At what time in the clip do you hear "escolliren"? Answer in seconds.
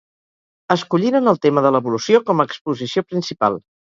0.75-1.29